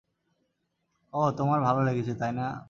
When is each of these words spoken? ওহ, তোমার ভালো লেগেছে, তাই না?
ওহ, 1.13 1.27
তোমার 1.37 1.59
ভালো 1.61 1.81
লেগেছে, 1.83 2.13
তাই 2.15 2.31
না? 2.31 2.45